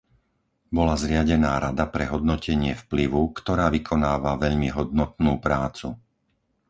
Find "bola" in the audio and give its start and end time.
0.77-0.95